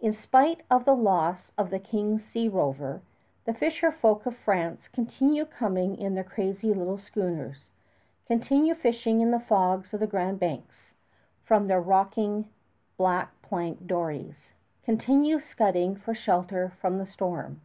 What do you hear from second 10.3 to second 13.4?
Banks from their rocking black